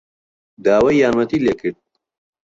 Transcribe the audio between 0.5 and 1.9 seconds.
داوای یارمەتیی لێ کرد.